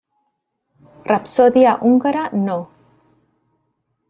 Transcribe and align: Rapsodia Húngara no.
Rapsodia 1.09 1.73
Húngara 1.77 2.23
no. 2.45 2.59